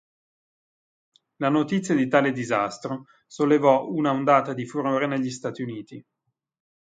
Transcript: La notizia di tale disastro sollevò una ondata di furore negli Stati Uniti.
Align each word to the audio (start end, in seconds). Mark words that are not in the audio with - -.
La 1.35 1.49
notizia 1.49 1.93
di 1.93 2.07
tale 2.07 2.31
disastro 2.31 3.05
sollevò 3.27 3.87
una 3.87 4.09
ondata 4.09 4.51
di 4.55 4.65
furore 4.65 5.05
negli 5.05 5.29
Stati 5.29 5.61
Uniti. 5.61 6.03